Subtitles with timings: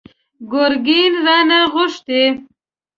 [0.51, 2.23] ګرګين رانه غوښتي!